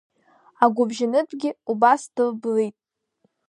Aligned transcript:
Агәыбжьанытәгьы 0.63 1.49
убас 1.71 2.01
дылблит. 2.15 2.75